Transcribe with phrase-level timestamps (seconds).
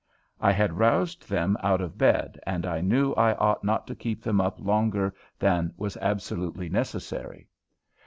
[0.39, 4.23] I had roused them out of bed, and I knew I ought not to keep
[4.23, 7.47] them up longer than was absolutely necessary.